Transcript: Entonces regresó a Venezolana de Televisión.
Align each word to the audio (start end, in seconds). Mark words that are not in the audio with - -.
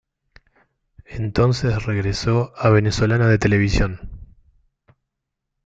Entonces 1.05 1.85
regresó 1.85 2.53
a 2.57 2.71
Venezolana 2.71 3.27
de 3.27 3.37
Televisión. 3.37 4.09